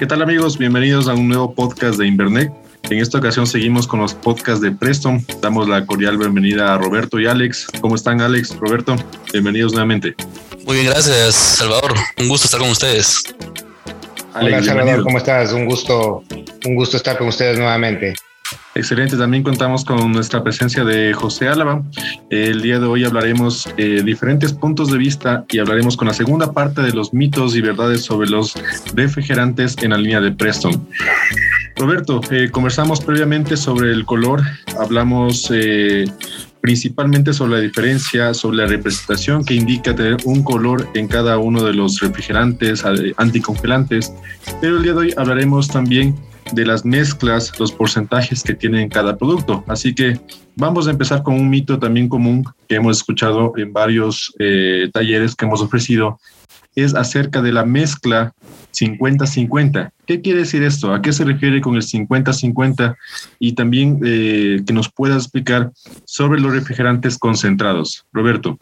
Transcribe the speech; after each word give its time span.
¿Qué 0.00 0.06
tal 0.06 0.22
amigos? 0.22 0.56
Bienvenidos 0.56 1.08
a 1.08 1.12
un 1.12 1.28
nuevo 1.28 1.54
podcast 1.54 1.98
de 1.98 2.06
Invernet. 2.06 2.50
En 2.84 3.00
esta 3.00 3.18
ocasión 3.18 3.46
seguimos 3.46 3.86
con 3.86 4.00
los 4.00 4.14
podcasts 4.14 4.62
de 4.62 4.72
Preston. 4.72 5.22
Damos 5.42 5.68
la 5.68 5.84
cordial 5.84 6.16
bienvenida 6.16 6.72
a 6.72 6.78
Roberto 6.78 7.20
y 7.20 7.26
Alex. 7.26 7.66
¿Cómo 7.82 7.96
están 7.96 8.22
Alex, 8.22 8.56
Roberto? 8.56 8.96
Bienvenidos 9.30 9.72
nuevamente. 9.72 10.14
Muy 10.64 10.76
bien, 10.76 10.86
gracias 10.86 11.34
Salvador. 11.34 11.92
Un 12.16 12.28
gusto 12.28 12.46
estar 12.46 12.60
con 12.60 12.70
ustedes. 12.70 13.24
Hola 14.34 14.62
Salvador, 14.62 15.02
¿cómo 15.02 15.18
estás? 15.18 15.52
Un 15.52 15.66
gusto, 15.66 16.24
un 16.64 16.74
gusto 16.76 16.96
estar 16.96 17.18
con 17.18 17.28
ustedes 17.28 17.58
nuevamente. 17.58 18.14
Excelente, 18.74 19.16
también 19.16 19.42
contamos 19.42 19.84
con 19.84 20.12
nuestra 20.12 20.42
presencia 20.42 20.84
de 20.84 21.12
José 21.12 21.48
Álava. 21.48 21.82
El 22.30 22.62
día 22.62 22.78
de 22.78 22.86
hoy 22.86 23.04
hablaremos 23.04 23.68
eh, 23.76 24.02
diferentes 24.04 24.52
puntos 24.52 24.90
de 24.90 24.98
vista 24.98 25.44
y 25.50 25.58
hablaremos 25.58 25.96
con 25.96 26.08
la 26.08 26.14
segunda 26.14 26.52
parte 26.52 26.80
de 26.82 26.92
los 26.92 27.12
mitos 27.12 27.56
y 27.56 27.60
verdades 27.60 28.04
sobre 28.04 28.28
los 28.28 28.54
refrigerantes 28.94 29.76
en 29.82 29.90
la 29.90 29.98
línea 29.98 30.20
de 30.20 30.30
Preston. 30.32 30.86
Roberto, 31.76 32.20
eh, 32.30 32.48
conversamos 32.50 33.00
previamente 33.00 33.56
sobre 33.56 33.90
el 33.90 34.04
color, 34.04 34.42
hablamos 34.78 35.50
eh, 35.52 36.04
principalmente 36.60 37.32
sobre 37.32 37.56
la 37.56 37.60
diferencia, 37.60 38.34
sobre 38.34 38.58
la 38.58 38.66
representación 38.66 39.44
que 39.44 39.54
indica 39.54 39.94
tener 39.94 40.16
un 40.24 40.42
color 40.42 40.88
en 40.94 41.08
cada 41.08 41.38
uno 41.38 41.64
de 41.64 41.74
los 41.74 42.00
refrigerantes 42.00 42.84
anticongelantes, 43.16 44.12
pero 44.60 44.76
el 44.76 44.82
día 44.82 44.92
de 44.92 44.98
hoy 44.98 45.14
hablaremos 45.16 45.68
también 45.68 46.14
de 46.52 46.66
las 46.66 46.84
mezclas, 46.84 47.58
los 47.58 47.72
porcentajes 47.72 48.42
que 48.42 48.54
tienen 48.54 48.88
cada 48.88 49.16
producto. 49.16 49.64
Así 49.68 49.94
que 49.94 50.20
vamos 50.56 50.86
a 50.86 50.90
empezar 50.90 51.22
con 51.22 51.34
un 51.34 51.48
mito 51.48 51.78
también 51.78 52.08
común 52.08 52.44
que 52.68 52.76
hemos 52.76 52.98
escuchado 52.98 53.52
en 53.56 53.72
varios 53.72 54.32
eh, 54.38 54.90
talleres 54.92 55.34
que 55.34 55.44
hemos 55.44 55.60
ofrecido, 55.60 56.18
es 56.74 56.94
acerca 56.94 57.42
de 57.42 57.52
la 57.52 57.64
mezcla 57.64 58.32
50-50. 58.72 59.90
¿Qué 60.06 60.20
quiere 60.20 60.40
decir 60.40 60.62
esto? 60.62 60.94
¿A 60.94 61.02
qué 61.02 61.12
se 61.12 61.24
refiere 61.24 61.60
con 61.60 61.74
el 61.76 61.82
50-50? 61.82 62.96
Y 63.38 63.52
también 63.52 64.00
eh, 64.04 64.62
que 64.66 64.72
nos 64.72 64.88
pueda 64.88 65.16
explicar 65.16 65.72
sobre 66.04 66.40
los 66.40 66.52
refrigerantes 66.52 67.18
concentrados. 67.18 68.04
Roberto. 68.12 68.58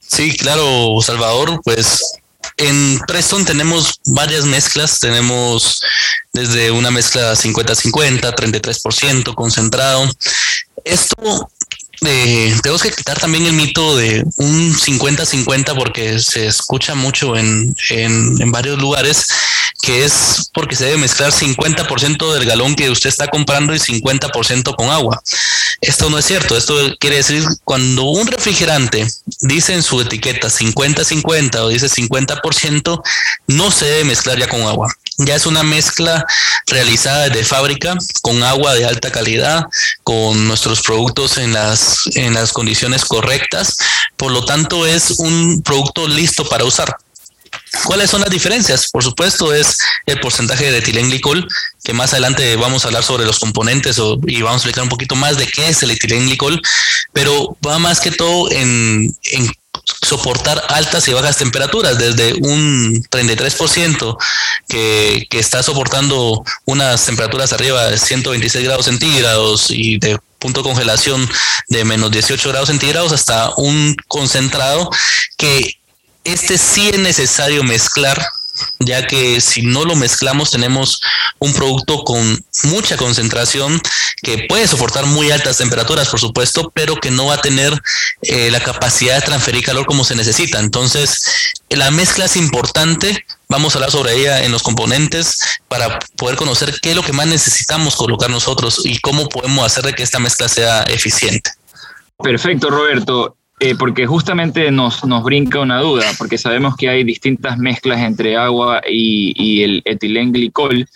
Sí, 0.00 0.36
claro, 0.36 1.00
Salvador, 1.02 1.60
pues 1.64 2.18
en 2.56 2.98
Preston 3.06 3.44
tenemos 3.44 4.00
varias 4.06 4.44
mezclas, 4.44 4.98
tenemos 4.98 5.82
desde 6.38 6.70
una 6.70 6.90
mezcla 6.90 7.34
50-50, 7.34 8.34
33% 8.34 9.34
concentrado. 9.34 10.08
Esto 10.84 11.50
eh, 12.06 12.54
tenemos 12.62 12.82
que 12.82 12.92
quitar 12.92 13.18
también 13.18 13.46
el 13.46 13.54
mito 13.54 13.96
de 13.96 14.24
un 14.36 14.74
50-50 14.74 15.74
porque 15.74 16.20
se 16.20 16.46
escucha 16.46 16.94
mucho 16.94 17.36
en, 17.36 17.74
en, 17.90 18.40
en, 18.40 18.52
varios 18.52 18.78
lugares 18.78 19.26
que 19.82 20.04
es 20.04 20.50
porque 20.54 20.76
se 20.76 20.84
debe 20.84 20.98
mezclar 20.98 21.32
50% 21.32 22.34
del 22.34 22.44
galón 22.44 22.76
que 22.76 22.90
usted 22.90 23.08
está 23.08 23.26
comprando 23.26 23.74
y 23.74 23.78
50% 23.78 24.76
con 24.76 24.90
agua. 24.90 25.20
Esto 25.80 26.10
no 26.10 26.18
es 26.18 26.24
cierto. 26.24 26.56
Esto 26.56 26.74
quiere 26.98 27.16
decir 27.16 27.44
cuando 27.64 28.04
un 28.04 28.26
refrigerante 28.26 29.06
dice 29.40 29.74
en 29.74 29.82
su 29.82 30.00
etiqueta 30.00 30.48
50-50 30.48 31.56
o 31.56 31.68
dice 31.68 31.88
50%, 31.88 33.02
no 33.48 33.70
se 33.70 33.84
debe 33.86 34.04
mezclar 34.04 34.38
ya 34.38 34.48
con 34.48 34.62
agua. 34.62 34.92
Ya 35.18 35.34
es 35.34 35.46
una 35.46 35.64
mezcla 35.64 36.24
realizada 36.66 37.28
de 37.28 37.44
fábrica 37.44 37.96
con 38.22 38.42
agua 38.42 38.74
de 38.74 38.84
alta 38.84 39.10
calidad, 39.10 39.64
con 40.04 40.46
nuestros 40.46 40.80
productos 40.82 41.38
en 41.38 41.52
las, 41.52 42.08
en 42.14 42.34
las 42.34 42.52
condiciones 42.52 43.04
correctas. 43.04 43.76
Por 44.16 44.30
lo 44.30 44.44
tanto, 44.44 44.86
es 44.86 45.10
un 45.18 45.62
producto 45.62 46.06
listo 46.06 46.48
para 46.48 46.64
usar. 46.64 46.96
¿Cuáles 47.84 48.10
son 48.10 48.20
las 48.20 48.30
diferencias? 48.30 48.88
Por 48.90 49.02
supuesto, 49.02 49.52
es 49.52 49.78
el 50.06 50.20
porcentaje 50.20 50.70
de 50.70 50.78
etilenglicol, 50.78 51.46
que 51.82 51.92
más 51.92 52.12
adelante 52.12 52.56
vamos 52.56 52.84
a 52.84 52.88
hablar 52.88 53.02
sobre 53.02 53.24
los 53.24 53.38
componentes 53.38 53.98
y 54.26 54.42
vamos 54.42 54.56
a 54.56 54.68
explicar 54.68 54.84
un 54.84 54.88
poquito 54.88 55.16
más 55.16 55.36
de 55.36 55.46
qué 55.46 55.68
es 55.68 55.82
el 55.82 55.90
etilenglicol, 55.90 56.60
pero 57.12 57.56
va 57.66 57.78
más 57.78 58.00
que 58.00 58.10
todo 58.10 58.50
en, 58.50 59.14
en 59.32 59.52
soportar 60.06 60.62
altas 60.68 61.08
y 61.08 61.12
bajas 61.12 61.36
temperaturas, 61.36 61.98
desde 61.98 62.34
un 62.34 63.02
33% 63.10 64.16
que, 64.68 65.26
que 65.30 65.38
está 65.38 65.62
soportando 65.62 66.44
unas 66.64 67.04
temperaturas 67.04 67.52
arriba 67.52 67.86
de 67.86 67.98
126 67.98 68.64
grados 68.64 68.86
centígrados 68.86 69.70
y 69.70 69.98
de 69.98 70.18
punto 70.38 70.62
de 70.62 70.68
congelación 70.68 71.28
de 71.68 71.84
menos 71.84 72.10
18 72.10 72.48
grados 72.50 72.68
centígrados 72.68 73.12
hasta 73.12 73.50
un 73.56 73.96
concentrado 74.06 74.88
que 75.36 75.78
este 76.24 76.58
sí 76.58 76.90
es 76.90 76.98
necesario 76.98 77.62
mezclar, 77.62 78.22
ya 78.78 79.06
que 79.06 79.40
si 79.40 79.62
no 79.62 79.84
lo 79.84 79.96
mezclamos 79.96 80.50
tenemos 80.50 81.00
un 81.38 81.52
producto 81.52 82.04
con 82.04 82.44
mucha 82.64 82.96
concentración 82.96 83.80
que 84.22 84.46
puede 84.48 84.66
soportar 84.66 85.06
muy 85.06 85.30
altas 85.30 85.58
temperaturas, 85.58 86.08
por 86.08 86.20
supuesto, 86.20 86.70
pero 86.74 86.96
que 86.96 87.10
no 87.10 87.26
va 87.26 87.34
a 87.34 87.40
tener 87.40 87.72
eh, 88.22 88.50
la 88.50 88.60
capacidad 88.60 89.16
de 89.16 89.22
transferir 89.22 89.64
calor 89.64 89.86
como 89.86 90.04
se 90.04 90.16
necesita. 90.16 90.58
Entonces, 90.58 91.54
la 91.68 91.90
mezcla 91.90 92.24
es 92.24 92.36
importante. 92.36 93.24
Vamos 93.48 93.74
a 93.74 93.78
hablar 93.78 93.90
sobre 93.90 94.14
ella 94.14 94.44
en 94.44 94.52
los 94.52 94.62
componentes 94.62 95.60
para 95.68 95.98
poder 96.16 96.36
conocer 96.36 96.78
qué 96.80 96.90
es 96.90 96.96
lo 96.96 97.02
que 97.02 97.12
más 97.12 97.26
necesitamos 97.26 97.96
colocar 97.96 98.30
nosotros 98.30 98.80
y 98.84 98.98
cómo 98.98 99.28
podemos 99.28 99.64
hacer 99.64 99.84
de 99.84 99.94
que 99.94 100.02
esta 100.02 100.18
mezcla 100.18 100.48
sea 100.48 100.82
eficiente. 100.82 101.50
Perfecto, 102.22 102.68
Roberto. 102.68 103.37
Eh, 103.60 103.74
porque 103.76 104.06
justamente 104.06 104.70
nos, 104.70 105.04
nos 105.04 105.24
brinca 105.24 105.58
una 105.58 105.80
duda, 105.80 106.04
porque 106.16 106.38
sabemos 106.38 106.76
que 106.76 106.88
hay 106.88 107.02
distintas 107.02 107.58
mezclas 107.58 108.00
entre 108.02 108.36
agua 108.36 108.80
y, 108.88 109.34
y 109.36 109.64
el 109.64 109.82
etilenglicol, 109.84 110.88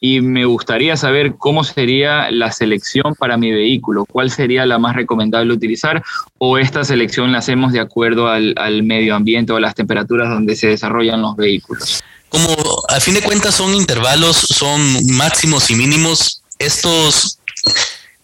y 0.00 0.20
me 0.20 0.44
gustaría 0.44 0.96
saber 0.96 1.36
cómo 1.38 1.62
sería 1.62 2.28
la 2.32 2.50
selección 2.50 3.14
para 3.14 3.36
mi 3.36 3.52
vehículo, 3.52 4.04
cuál 4.04 4.32
sería 4.32 4.66
la 4.66 4.80
más 4.80 4.96
recomendable 4.96 5.52
utilizar, 5.52 6.02
o 6.38 6.58
esta 6.58 6.82
selección 6.82 7.30
la 7.30 7.38
hacemos 7.38 7.72
de 7.72 7.78
acuerdo 7.78 8.26
al, 8.26 8.52
al 8.56 8.82
medio 8.82 9.14
ambiente 9.14 9.52
o 9.52 9.56
a 9.56 9.60
las 9.60 9.76
temperaturas 9.76 10.28
donde 10.28 10.56
se 10.56 10.66
desarrollan 10.66 11.22
los 11.22 11.36
vehículos. 11.36 12.02
Como 12.30 12.48
a 12.88 12.98
fin 12.98 13.14
de 13.14 13.22
cuentas 13.22 13.54
son 13.54 13.76
intervalos, 13.76 14.36
son 14.36 14.80
máximos 15.16 15.70
y 15.70 15.76
mínimos, 15.76 16.42
estos 16.58 17.37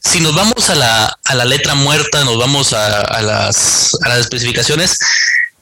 si 0.04 0.20
nos 0.20 0.34
vamos 0.34 0.70
a 0.70 0.74
la, 0.74 1.18
a 1.24 1.34
la 1.34 1.44
letra 1.44 1.74
muerta, 1.74 2.24
nos 2.24 2.38
vamos 2.38 2.72
a, 2.72 3.22
las, 3.22 3.96
a 4.02 4.08
las 4.08 4.18
especificaciones, 4.18 4.98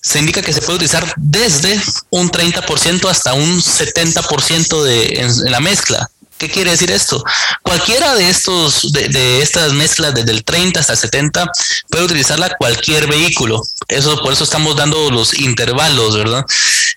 se 0.00 0.18
indica 0.18 0.42
que 0.42 0.52
se 0.52 0.60
puede 0.60 0.74
utilizar 0.74 1.14
desde 1.16 1.80
un 2.10 2.28
30% 2.28 3.08
hasta 3.08 3.34
un 3.34 3.62
70% 3.62 4.82
de, 4.82 5.20
en, 5.20 5.50
la 5.52 5.60
mezcla. 5.60 6.10
¿Qué 6.38 6.50
quiere 6.50 6.72
decir 6.72 6.90
esto? 6.90 7.22
Cualquiera 7.62 8.16
de 8.16 8.28
estos, 8.28 8.92
de, 8.92 9.08
de, 9.08 9.42
estas 9.42 9.72
mezclas, 9.74 10.12
desde 10.12 10.32
el 10.32 10.42
30 10.42 10.80
hasta 10.80 10.94
el 10.94 10.98
70, 10.98 11.46
puede 11.88 12.04
utilizarla 12.04 12.56
cualquier 12.56 13.06
vehículo. 13.06 13.62
Eso, 13.86 14.20
por 14.22 14.32
eso 14.32 14.42
estamos 14.42 14.74
dando 14.74 15.08
los 15.12 15.38
intervalos, 15.38 16.16
¿verdad? 16.16 16.44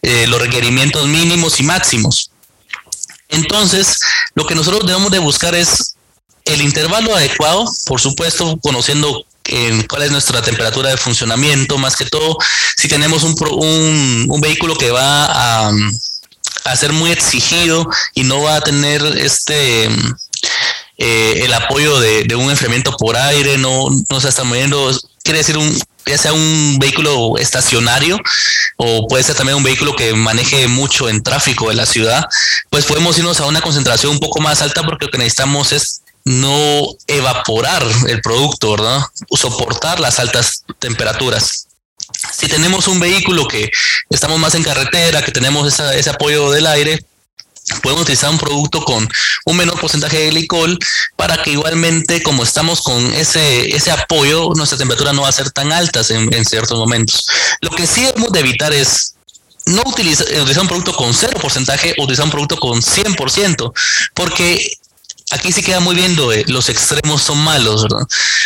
Eh, 0.01 0.25
los 0.27 0.41
requerimientos 0.41 1.05
mínimos 1.07 1.59
y 1.59 1.63
máximos. 1.63 2.31
Entonces, 3.29 3.99
lo 4.33 4.47
que 4.47 4.55
nosotros 4.55 4.85
debemos 4.87 5.11
de 5.11 5.19
buscar 5.19 5.53
es 5.53 5.94
el 6.45 6.61
intervalo 6.61 7.15
adecuado, 7.15 7.65
por 7.85 7.99
supuesto, 7.99 8.57
conociendo 8.61 9.25
eh, 9.45 9.85
cuál 9.89 10.03
es 10.03 10.11
nuestra 10.11 10.41
temperatura 10.41 10.89
de 10.89 10.97
funcionamiento, 10.97 11.77
más 11.77 11.95
que 11.95 12.05
todo, 12.05 12.37
si 12.77 12.87
tenemos 12.87 13.23
un, 13.23 13.35
un, 13.51 14.25
un 14.29 14.41
vehículo 14.41 14.75
que 14.75 14.91
va 14.91 15.67
a, 15.67 15.71
ser 16.75 16.93
muy 16.93 17.11
exigido 17.11 17.87
y 18.15 18.23
no 18.23 18.41
va 18.41 18.55
a 18.55 18.61
tener 18.61 19.01
este 19.17 19.85
eh, 20.97 21.41
el 21.43 21.53
apoyo 21.53 21.99
de, 21.99 22.23
de, 22.23 22.35
un 22.35 22.49
enfriamiento 22.49 22.95
por 22.97 23.15
aire, 23.15 23.57
no, 23.57 23.87
no 24.09 24.19
se 24.19 24.29
está 24.29 24.43
moviendo, 24.43 24.91
quiere 25.23 25.39
decir 25.39 25.57
un, 25.57 25.79
ya 26.05 26.17
sea 26.17 26.33
un 26.33 26.77
vehículo 26.79 27.37
estacionario 27.37 28.17
o 28.77 29.07
puede 29.07 29.23
ser 29.23 29.35
también 29.35 29.57
un 29.57 29.63
vehículo 29.63 29.95
que 29.95 30.13
maneje 30.13 30.67
mucho 30.67 31.07
en 31.07 31.23
tráfico 31.23 31.69
de 31.69 31.75
la 31.75 31.85
ciudad, 31.85 32.25
pues 32.69 32.85
podemos 32.85 33.17
irnos 33.17 33.39
a 33.39 33.45
una 33.45 33.61
concentración 33.61 34.13
un 34.13 34.19
poco 34.19 34.39
más 34.41 34.61
alta 34.61 34.83
porque 34.83 35.05
lo 35.05 35.11
que 35.11 35.17
necesitamos 35.17 35.71
es 35.71 36.01
no 36.25 36.87
evaporar 37.07 37.85
el 38.07 38.21
producto, 38.21 38.71
¿verdad? 38.71 39.01
Soportar 39.31 39.99
las 39.99 40.19
altas 40.19 40.63
temperaturas. 40.79 41.67
Si 42.33 42.47
tenemos 42.47 42.87
un 42.87 42.99
vehículo 42.99 43.47
que 43.47 43.71
estamos 44.09 44.39
más 44.39 44.55
en 44.55 44.63
carretera, 44.63 45.23
que 45.23 45.31
tenemos 45.31 45.79
ese 45.79 46.09
apoyo 46.09 46.51
del 46.51 46.67
aire, 46.67 47.05
podemos 47.81 48.03
utilizar 48.03 48.29
un 48.29 48.37
producto 48.37 48.83
con 48.83 49.07
un 49.45 49.57
menor 49.57 49.79
porcentaje 49.79 50.17
de 50.17 50.29
glicol 50.29 50.77
para 51.15 51.41
que 51.41 51.51
igualmente 51.51 52.21
como 52.21 52.43
estamos 52.43 52.81
con 52.81 53.13
ese, 53.13 53.91
apoyo, 53.91 54.51
nuestra 54.55 54.77
temperatura 54.77 55.13
no 55.13 55.23
va 55.23 55.29
a 55.29 55.33
ser 55.33 55.51
tan 55.51 55.71
alta 55.71 56.01
en, 56.09 56.45
ciertos 56.45 56.77
momentos. 56.77 57.27
Lo 57.61 57.71
que 57.71 57.87
sí 57.87 58.03
debemos 58.03 58.31
de 58.31 58.39
evitar 58.39 58.73
es 58.73 59.15
no 59.65 59.81
utilizar, 59.85 60.27
utilizar 60.27 60.61
un 60.61 60.67
producto 60.67 60.93
con 60.95 61.13
cero 61.13 61.37
porcentaje 61.41 61.95
o 61.97 62.03
utilizar 62.03 62.25
un 62.25 62.31
producto 62.31 62.57
con 62.57 62.81
100%, 62.81 63.73
porque 64.13 64.77
aquí 65.31 65.51
sí 65.51 65.61
queda 65.61 65.79
muy 65.79 65.95
bien 65.95 66.15
los 66.47 66.69
extremos 66.69 67.21
son 67.21 67.39
malos. 67.39 67.85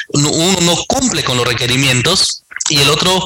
Uno 0.09 0.57
no 0.61 0.75
cumple 0.87 1.23
con 1.23 1.37
los 1.37 1.47
requerimientos 1.47 2.43
y 2.69 2.77
el 2.77 2.89
otro 2.89 3.25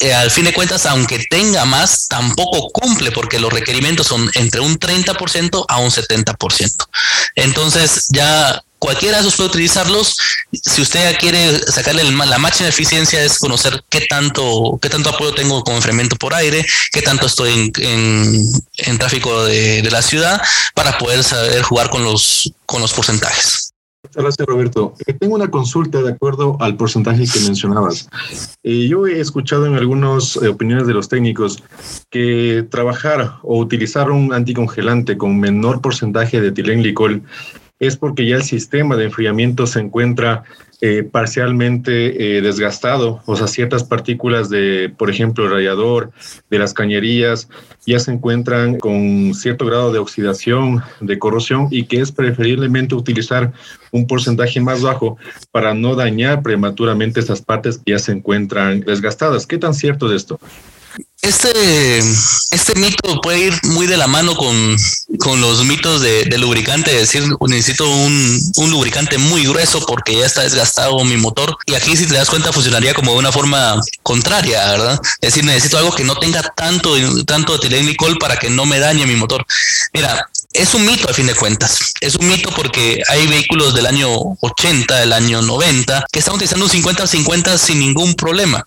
eh, 0.00 0.14
al 0.14 0.30
fin 0.30 0.44
de 0.44 0.52
cuentas, 0.52 0.86
aunque 0.86 1.24
tenga 1.28 1.64
más, 1.64 2.06
tampoco 2.08 2.70
cumple 2.70 3.10
porque 3.10 3.38
los 3.38 3.52
requerimientos 3.52 4.06
son 4.06 4.30
entre 4.34 4.60
un 4.60 4.78
30% 4.78 5.64
a 5.66 5.78
un 5.78 5.90
70%. 5.90 6.86
Entonces 7.34 8.06
ya 8.10 8.62
cualquiera 8.78 9.16
de 9.16 9.22
esos 9.22 9.36
puede 9.36 9.50
utilizarlos. 9.50 10.16
Si 10.52 10.82
usted 10.82 11.16
quiere 11.18 11.58
sacarle 11.58 12.04
la 12.04 12.38
máxima 12.38 12.68
eficiencia 12.68 13.22
es 13.22 13.38
conocer 13.38 13.82
qué 13.88 14.06
tanto, 14.08 14.78
qué 14.80 14.88
tanto 14.88 15.10
apoyo 15.10 15.34
tengo 15.34 15.62
con 15.62 15.74
enfriamiento 15.74 16.16
por 16.16 16.34
aire, 16.34 16.64
qué 16.92 17.02
tanto 17.02 17.26
estoy 17.26 17.72
en, 17.78 18.98
tráfico 18.98 19.44
de, 19.44 19.82
de, 19.82 19.90
la 19.90 20.02
ciudad 20.02 20.40
para 20.74 20.98
poder 20.98 21.22
saber 21.22 21.62
jugar 21.62 21.90
con 21.90 22.02
los, 22.02 22.52
con 22.66 22.80
los 22.80 22.92
porcentajes. 22.92 23.72
Gracias, 24.14 24.46
Roberto. 24.46 24.94
Eh, 25.06 25.12
tengo 25.12 25.34
una 25.34 25.50
consulta 25.50 26.02
de 26.02 26.12
acuerdo 26.12 26.56
al 26.60 26.76
porcentaje 26.76 27.24
que 27.24 27.40
mencionabas. 27.40 28.08
Eh, 28.62 28.88
yo 28.88 29.06
he 29.06 29.20
escuchado 29.20 29.66
en 29.66 29.74
algunas 29.74 30.36
eh, 30.36 30.48
opiniones 30.48 30.86
de 30.86 30.94
los 30.94 31.08
técnicos 31.08 31.62
que 32.10 32.66
trabajar 32.70 33.38
o 33.42 33.58
utilizar 33.58 34.10
un 34.10 34.32
anticongelante 34.32 35.18
con 35.18 35.38
menor 35.38 35.80
porcentaje 35.80 36.40
de 36.40 36.48
etilenglicol 36.48 37.22
es 37.78 37.96
porque 37.96 38.26
ya 38.26 38.36
el 38.36 38.42
sistema 38.42 38.96
de 38.96 39.04
enfriamiento 39.04 39.66
se 39.66 39.80
encuentra 39.80 40.44
eh, 40.80 41.02
parcialmente 41.02 42.36
eh, 42.36 42.40
desgastado, 42.40 43.20
o 43.26 43.34
sea, 43.34 43.48
ciertas 43.48 43.82
partículas 43.82 44.48
de, 44.48 44.94
por 44.96 45.10
ejemplo, 45.10 45.44
el 45.44 45.50
radiador, 45.50 46.12
de 46.50 46.58
las 46.60 46.72
cañerías, 46.72 47.48
ya 47.84 47.98
se 47.98 48.12
encuentran 48.12 48.78
con 48.78 49.34
cierto 49.34 49.66
grado 49.66 49.92
de 49.92 49.98
oxidación, 49.98 50.82
de 51.00 51.18
corrosión, 51.18 51.66
y 51.72 51.86
que 51.86 52.00
es 52.00 52.12
preferiblemente 52.12 52.94
utilizar 52.94 53.52
un 53.90 54.06
porcentaje 54.06 54.60
más 54.60 54.80
bajo 54.80 55.18
para 55.50 55.74
no 55.74 55.96
dañar 55.96 56.42
prematuramente 56.42 57.18
esas 57.18 57.42
partes 57.42 57.78
que 57.78 57.90
ya 57.92 57.98
se 57.98 58.12
encuentran 58.12 58.80
desgastadas. 58.80 59.48
¿Qué 59.48 59.58
tan 59.58 59.74
cierto 59.74 60.06
es 60.06 60.22
esto? 60.22 60.38
Este, 61.20 61.98
este 62.52 62.74
mito 62.76 63.20
puede 63.20 63.40
ir 63.40 63.60
muy 63.64 63.86
de 63.86 63.96
la 63.96 64.06
mano 64.06 64.36
con, 64.36 64.76
con 65.18 65.40
los 65.40 65.64
mitos 65.64 66.00
de, 66.00 66.24
lubricante, 66.38 66.92
es 66.92 67.12
decir, 67.12 67.24
necesito 67.40 67.88
un, 67.90 68.40
un, 68.56 68.70
lubricante 68.70 69.18
muy 69.18 69.44
grueso 69.44 69.84
porque 69.84 70.16
ya 70.16 70.26
está 70.26 70.42
desgastado 70.42 71.04
mi 71.04 71.16
motor. 71.16 71.56
Y 71.66 71.74
aquí, 71.74 71.96
si 71.96 72.06
te 72.06 72.14
das 72.14 72.30
cuenta, 72.30 72.52
funcionaría 72.52 72.94
como 72.94 73.12
de 73.12 73.18
una 73.18 73.32
forma 73.32 73.80
contraria, 74.02 74.64
¿verdad? 74.70 75.00
Es 75.20 75.34
decir, 75.34 75.44
necesito 75.44 75.76
algo 75.76 75.94
que 75.94 76.04
no 76.04 76.16
tenga 76.16 76.42
tanto, 76.56 76.94
tanto 77.24 77.56
etilenglicol 77.56 78.16
para 78.18 78.36
que 78.36 78.48
no 78.48 78.64
me 78.64 78.78
dañe 78.78 79.04
mi 79.04 79.16
motor. 79.16 79.44
Mira, 79.92 80.30
es 80.52 80.72
un 80.74 80.86
mito 80.86 81.10
a 81.10 81.14
fin 81.14 81.26
de 81.26 81.34
cuentas. 81.34 81.94
Es 82.00 82.14
un 82.14 82.28
mito 82.28 82.50
porque 82.54 83.02
hay 83.08 83.26
vehículos 83.26 83.74
del 83.74 83.86
año 83.86 84.08
80, 84.40 84.96
del 85.00 85.12
año 85.12 85.42
90, 85.42 86.06
que 86.12 86.20
están 86.20 86.36
utilizando 86.36 86.64
un 86.64 86.70
50-50 86.70 87.58
sin 87.58 87.80
ningún 87.80 88.14
problema 88.14 88.64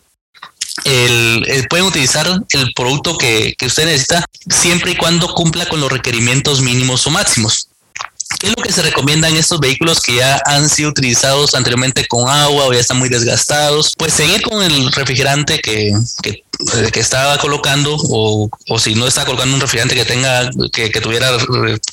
el, 0.85 1.68
pueden 1.69 1.85
utilizar 1.85 2.27
el 2.50 2.73
producto 2.73 3.18
que, 3.18 3.56
que 3.57 3.65
usted 3.65 3.85
necesita 3.85 4.25
siempre 4.50 4.91
y 4.91 4.95
cuando 4.95 5.33
cumpla 5.33 5.65
con 5.65 5.79
los 5.79 5.91
requerimientos 5.91 6.62
mínimos 6.62 7.06
o 7.07 7.09
máximos. 7.09 7.68
¿Qué 8.39 8.47
es 8.47 8.53
lo 8.57 8.63
que 8.63 8.71
se 8.71 8.81
recomienda 8.81 9.27
en 9.29 9.35
estos 9.35 9.59
vehículos 9.59 10.00
que 10.00 10.15
ya 10.15 10.41
han 10.45 10.69
sido 10.69 10.89
utilizados 10.89 11.53
anteriormente 11.53 12.07
con 12.07 12.29
agua 12.29 12.65
o 12.65 12.73
ya 12.73 12.79
están 12.79 12.97
muy 12.97 13.09
desgastados? 13.09 13.94
Pues 13.97 14.13
seguir 14.13 14.41
con 14.41 14.63
el 14.63 14.91
refrigerante 14.94 15.59
que, 15.59 15.91
que, 16.23 16.44
que 16.91 17.00
estaba 17.00 17.38
colocando 17.38 17.95
o, 17.95 18.50
o, 18.69 18.79
si 18.79 18.95
no 18.95 19.06
está 19.07 19.25
colocando 19.25 19.56
un 19.56 19.62
refrigerante 19.62 19.95
que 19.95 20.06
tenga, 20.06 20.50
que, 20.71 20.89
que, 20.89 21.01
tuviera 21.01 21.29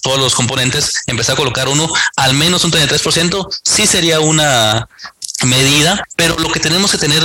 todos 0.02 0.18
los 0.18 0.34
componentes, 0.34 1.02
empezar 1.06 1.34
a 1.34 1.36
colocar 1.36 1.68
uno 1.68 1.90
al 2.16 2.34
menos 2.34 2.64
un 2.64 2.70
33%, 2.70 3.46
sí 3.64 3.86
sería 3.86 4.20
una 4.20 4.88
medida, 5.44 6.02
pero 6.16 6.38
lo 6.38 6.50
que 6.50 6.60
tenemos 6.60 6.90
que 6.90 6.98
tener 6.98 7.22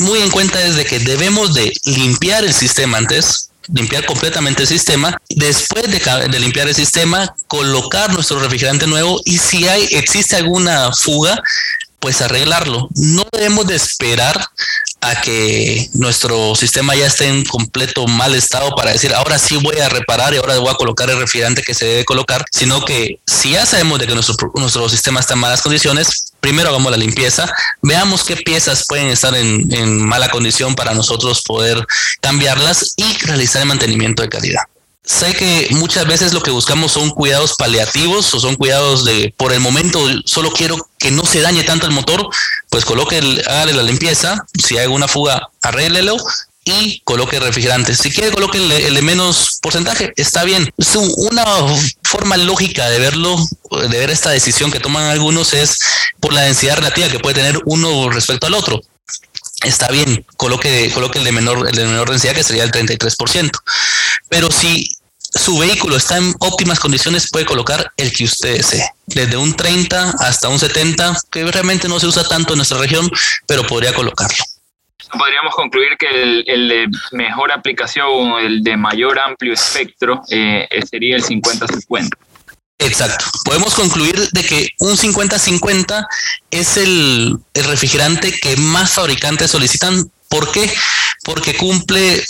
muy 0.00 0.20
en 0.20 0.30
cuenta 0.30 0.60
es 0.62 0.76
de 0.76 0.84
que 0.84 0.98
debemos 0.98 1.54
de 1.54 1.72
limpiar 1.84 2.44
el 2.44 2.54
sistema 2.54 2.98
antes, 2.98 3.50
limpiar 3.72 4.04
completamente 4.06 4.62
el 4.62 4.68
sistema, 4.68 5.16
después 5.28 5.84
de, 5.90 6.38
limpiar 6.38 6.68
el 6.68 6.74
sistema, 6.74 7.34
colocar 7.46 8.12
nuestro 8.12 8.40
refrigerante 8.40 8.86
nuevo 8.86 9.20
y 9.24 9.38
si 9.38 9.68
hay, 9.68 9.88
existe 9.92 10.36
alguna 10.36 10.92
fuga, 10.92 11.40
pues 11.98 12.22
arreglarlo. 12.22 12.88
No 12.94 13.26
debemos 13.30 13.66
de 13.66 13.76
esperar 13.76 14.42
a 15.00 15.20
que 15.20 15.88
nuestro 15.94 16.54
sistema 16.54 16.94
ya 16.94 17.06
esté 17.06 17.28
en 17.28 17.44
completo 17.44 18.06
mal 18.06 18.34
estado 18.34 18.74
para 18.74 18.92
decir 18.92 19.14
ahora 19.14 19.38
sí 19.38 19.56
voy 19.56 19.78
a 19.78 19.88
reparar 19.88 20.34
y 20.34 20.36
ahora 20.36 20.58
voy 20.58 20.68
a 20.68 20.74
colocar 20.74 21.08
el 21.08 21.18
refrigerante 21.18 21.62
que 21.62 21.74
se 21.74 21.86
debe 21.86 22.04
colocar, 22.04 22.44
sino 22.52 22.84
que 22.84 23.18
si 23.26 23.52
ya 23.52 23.64
sabemos 23.64 23.98
de 23.98 24.06
que 24.06 24.14
nuestro, 24.14 24.36
nuestro 24.54 24.88
sistema 24.88 25.20
está 25.20 25.34
en 25.34 25.40
malas 25.40 25.62
condiciones, 25.62 26.32
primero 26.40 26.68
hagamos 26.68 26.90
la 26.90 26.98
limpieza, 26.98 27.52
veamos 27.82 28.24
qué 28.24 28.36
piezas 28.36 28.84
pueden 28.86 29.08
estar 29.08 29.34
en, 29.34 29.72
en 29.72 30.00
mala 30.04 30.28
condición 30.28 30.74
para 30.74 30.94
nosotros 30.94 31.42
poder 31.42 31.86
cambiarlas 32.20 32.94
y 32.96 33.16
realizar 33.24 33.62
el 33.62 33.68
mantenimiento 33.68 34.22
de 34.22 34.28
calidad. 34.28 34.62
Sé 35.10 35.32
que 35.34 35.66
muchas 35.72 36.06
veces 36.06 36.32
lo 36.32 36.40
que 36.40 36.52
buscamos 36.52 36.92
son 36.92 37.10
cuidados 37.10 37.56
paliativos 37.56 38.32
o 38.32 38.38
son 38.38 38.54
cuidados 38.54 39.04
de 39.04 39.34
por 39.36 39.52
el 39.52 39.58
momento 39.58 39.98
solo 40.24 40.52
quiero 40.52 40.76
que 40.98 41.10
no 41.10 41.26
se 41.26 41.40
dañe 41.40 41.64
tanto 41.64 41.84
el 41.84 41.92
motor, 41.92 42.28
pues 42.68 42.84
coloque, 42.84 43.18
el, 43.18 43.42
hágale 43.48 43.72
la 43.72 43.82
limpieza, 43.82 44.46
si 44.56 44.78
hay 44.78 44.84
alguna 44.84 45.08
fuga, 45.08 45.48
arréglelo 45.62 46.16
y 46.64 47.00
coloque 47.00 47.40
refrigerante. 47.40 47.96
Si 47.96 48.12
quiere, 48.12 48.30
coloque 48.30 48.58
el, 48.58 48.94
de 48.94 49.02
menos 49.02 49.58
porcentaje, 49.60 50.12
está 50.14 50.44
bien. 50.44 50.72
Es 50.78 50.94
una 50.94 51.44
forma 52.04 52.36
lógica 52.36 52.88
de 52.88 53.00
verlo, 53.00 53.36
de 53.72 53.98
ver 53.98 54.10
esta 54.10 54.30
decisión 54.30 54.70
que 54.70 54.78
toman 54.78 55.06
algunos 55.06 55.54
es 55.54 55.80
por 56.20 56.32
la 56.32 56.42
densidad 56.42 56.76
relativa 56.76 57.08
que 57.08 57.18
puede 57.18 57.34
tener 57.34 57.58
uno 57.64 58.10
respecto 58.10 58.46
al 58.46 58.54
otro 58.54 58.80
está 59.62 59.88
bien, 59.90 60.24
coloque, 60.38 60.90
coloque 60.94 61.18
el 61.18 61.24
de 61.24 61.32
menor, 61.32 61.68
el 61.68 61.76
de 61.76 61.84
menor 61.84 62.08
densidad 62.08 62.34
que 62.34 62.42
sería 62.42 62.64
el 62.64 62.72
33%. 62.72 63.50
Pero 64.30 64.50
si 64.50 64.90
su 65.32 65.58
vehículo 65.58 65.96
está 65.96 66.16
en 66.16 66.34
óptimas 66.40 66.80
condiciones, 66.80 67.30
puede 67.30 67.44
colocar 67.44 67.92
el 67.96 68.12
que 68.12 68.24
usted 68.24 68.56
desee, 68.56 68.88
desde 69.06 69.36
un 69.36 69.54
30 69.54 70.14
hasta 70.18 70.48
un 70.48 70.58
70, 70.58 71.16
que 71.30 71.44
realmente 71.44 71.88
no 71.88 72.00
se 72.00 72.06
usa 72.06 72.24
tanto 72.24 72.52
en 72.52 72.58
nuestra 72.58 72.78
región, 72.78 73.10
pero 73.46 73.66
podría 73.66 73.94
colocarlo. 73.94 74.44
Podríamos 75.12 75.54
concluir 75.54 75.96
que 75.98 76.06
el, 76.46 76.68
de 76.68 76.86
mejor 77.12 77.50
aplicación, 77.50 78.38
el 78.40 78.62
de 78.62 78.76
mayor 78.76 79.18
amplio 79.18 79.52
espectro, 79.52 80.22
eh, 80.30 80.68
sería 80.88 81.16
el 81.16 81.24
50-50. 81.24 82.08
Exacto. 82.78 83.26
Podemos 83.44 83.74
concluir 83.74 84.16
de 84.30 84.42
que 84.42 84.70
un 84.78 84.96
50-50 84.96 86.06
es 86.50 86.76
el, 86.76 87.36
el 87.54 87.64
refrigerante 87.64 88.32
que 88.40 88.56
más 88.56 88.92
fabricantes 88.92 89.50
solicitan. 89.50 90.10
¿Por 90.28 90.50
qué? 90.52 90.72
Porque 91.24 91.56
cumple 91.56 92.22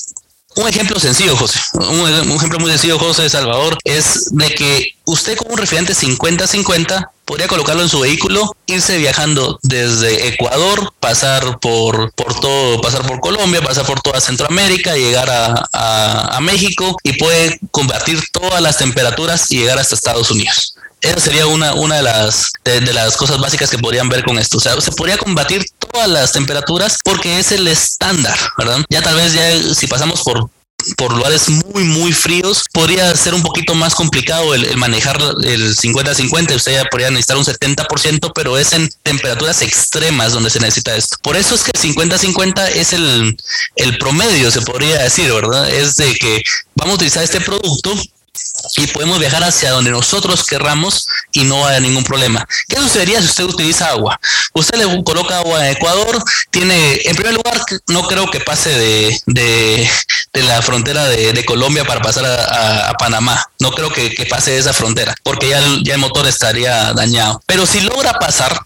un 0.57 0.69
ejemplo 0.69 0.99
sencillo, 0.99 1.37
José, 1.37 1.61
un, 1.75 2.09
ejemplo 2.33 2.59
muy 2.59 2.71
sencillo, 2.71 2.99
José 2.99 3.29
Salvador, 3.31 3.79
es 3.85 4.31
de 4.33 4.49
que 4.55 4.95
usted 5.05 5.37
con 5.37 5.53
un 5.53 5.59
refrigerante 5.59 5.95
50-50 5.95 7.11
podría 7.25 7.47
colocarlo 7.47 7.83
en 7.83 7.89
su 7.89 8.01
vehículo, 8.01 8.57
irse 8.67 8.99
viajando 8.99 9.59
desde 9.63 10.29
Ecuador, 10.29 10.93
pasar 10.99 11.61
por, 11.61 12.13
por 12.13 12.41
todo, 12.41 12.81
pasar 12.81 13.07
por 13.07 13.21
Colombia, 13.21 13.63
pasar 13.63 13.87
por 13.87 14.01
toda 14.01 14.21
Centroamérica, 14.21 14.97
llegar 14.97 15.31
a, 15.31 16.37
a 16.37 16.41
México 16.41 16.97
y 17.05 17.13
puede 17.13 17.61
combatir 17.71 18.21
todas 18.33 18.61
las 18.61 18.79
temperaturas 18.79 19.53
y 19.53 19.59
llegar 19.59 19.79
hasta 19.79 19.95
Estados 19.95 20.31
Unidos. 20.31 20.75
Esa 21.01 21.21
sería 21.21 21.47
una, 21.47 21.75
una 21.75 21.97
de, 21.97 22.03
las, 22.03 22.53
de, 22.65 22.93
las 22.93 23.17
cosas 23.17 23.39
básicas 23.39 23.71
que 23.71 23.79
podrían 23.79 24.09
ver 24.09 24.25
con 24.25 24.39
esto. 24.39 24.59
O 24.59 24.61
sea, 24.61 24.79
se 24.81 24.93
podría 24.93 25.17
combatir 25.17 25.65
todas 25.79 26.09
las 26.09 26.33
temperaturas 26.33 26.99
porque 27.05 27.39
es 27.39 27.53
el 27.53 27.67
estándar, 27.69 28.39
¿verdad? 28.59 28.85
Ya 28.91 29.03
tal 29.03 29.17
vez 29.17 29.33
ya 29.33 29.75
si 29.75 29.87
pasamos 29.87 30.23
por 30.23 30.51
por 30.97 31.13
lugares 31.13 31.49
muy, 31.49 31.85
muy 31.85 32.13
fríos, 32.13 32.65
podría 32.73 33.15
ser 33.17 33.35
un 33.35 33.43
poquito 33.43 33.75
más 33.75 33.95
complicado 33.95 34.55
el, 34.55 34.77
manejar 34.77 35.19
el 35.43 35.77
50-50. 35.77 36.57
Usted 36.57 36.73
ya 36.73 36.85
podría 36.85 37.11
necesitar 37.11 37.37
un 37.37 37.45
70%, 37.45 38.33
pero 38.35 38.59
es 38.59 38.73
en 38.73 38.91
temperaturas 39.03 39.63
extremas 39.63 40.33
donde 40.33 40.51
se 40.51 40.61
necesita 40.61 40.97
esto. 40.97 41.17
Por 41.23 41.37
eso 41.37 41.55
es 41.55 41.63
que 41.63 41.73
el 41.75 41.95
50-50 41.95 42.69
es 42.75 42.93
el, 42.93 43.37
el 43.77 43.99
promedio, 43.99 44.51
se 44.51 44.63
podría 44.63 45.03
decir, 45.03 45.33
¿verdad? 45.33 45.69
Es 45.71 45.97
de 45.97 46.15
que 46.15 46.43
vamos 46.77 46.93
a 46.93 46.97
utilizar 46.97 47.23
este 47.23 47.41
producto 47.41 47.95
y 48.77 48.87
podemos 48.89 49.19
viajar 49.19 49.43
hacia 49.43 49.71
donde 49.71 49.91
nosotros 49.91 50.45
querramos 50.45 51.07
y 51.33 51.45
no 51.45 51.67
haya 51.67 51.81
ningún 51.81 52.05
problema. 52.05 52.47
¿Qué 52.69 52.77
sucedería 52.77 53.21
si 53.21 53.29
usted 53.29 53.45
utiliza 53.45 53.89
agua? 53.89 54.21
Usted 54.53 54.79
le 54.79 55.05
coloca 55.05 55.39
agua 55.39 55.67
en 55.67 55.77
Ecuador, 55.77 56.23
tiene, 56.51 57.01
en 57.05 57.17
primer 57.17 57.35
lugar, 57.35 57.61
no 57.89 58.07
creo 58.07 58.31
que 58.31 58.41
pase 58.41 58.71
de, 58.71 59.21
de, 59.27 59.91
de 60.33 60.43
la 60.43 60.63
frontera 60.63 61.07
de, 61.07 61.33
de, 61.33 61.45
Colombia 61.45 61.85
para 61.85 62.03
pasar 62.03 62.25
a, 62.25 62.91
a, 62.91 62.95
Panamá. 62.95 63.43
No 63.59 63.73
creo 63.73 63.93
que, 63.93 64.15
que, 64.15 64.27
pase 64.27 64.57
esa 64.59 64.73
frontera, 64.73 65.15
porque 65.23 65.49
ya 65.49 65.61
ya 65.83 65.95
el 65.95 66.01
motor 66.01 66.27
estaría 66.27 66.93
dañado. 66.93 67.43
Pero 67.47 67.67
si 67.67 67.81
logra 67.81 68.13
pasar, 68.15 68.61